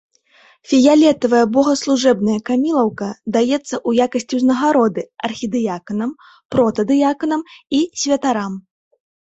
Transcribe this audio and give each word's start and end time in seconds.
Фіялетавая 0.69 1.41
богаслужэбная 1.57 2.37
камілаўка 2.49 3.09
даецца 3.35 3.59
ў 3.59 3.89
якасці 4.07 4.33
ўзнагароды 4.41 5.01
архідыяканам, 5.31 6.17
протадыяканам 6.57 7.41
і 7.79 7.87
святарам. 8.07 8.53